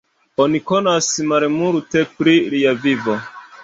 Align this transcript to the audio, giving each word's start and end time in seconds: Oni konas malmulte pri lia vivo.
Oni 0.45 0.61
konas 0.71 1.11
malmulte 1.33 2.05
pri 2.19 2.37
lia 2.59 2.79
vivo. 2.85 3.23